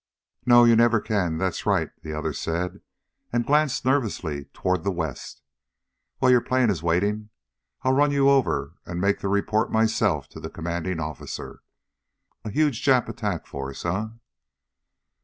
[0.47, 2.81] "No, you never can, that's right," the other said,
[3.31, 5.43] and glanced nervously toward the west.
[6.19, 7.29] "Well, your plane is waiting.
[7.83, 11.61] I'll run you over, and make the report myself to the commanding officer.
[12.43, 14.07] A huge Jap attack force, eh?"